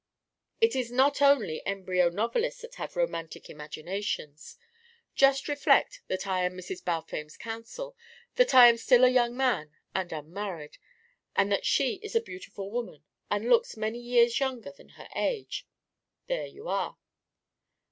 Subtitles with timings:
[0.59, 4.57] It is not only embryo novelists that have romantic imaginations.
[5.13, 6.83] Just reflect that I am Mrs.
[6.83, 7.95] Balfame's counsel,
[8.33, 10.79] that I am still a young man and unmarried,
[11.35, 15.67] and that she is a beautiful woman and looks many years younger than her age.
[16.25, 16.97] There you are."